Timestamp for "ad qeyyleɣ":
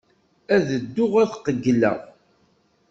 1.23-1.99